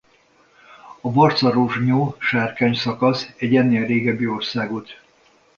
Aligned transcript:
A 1.01 1.11
Barcarozsnyó–Sárkány-szakasz 1.11 3.27
egy 3.37 3.55
ennél 3.55 3.85
régebbi 3.85 4.27
országút. 4.27 5.01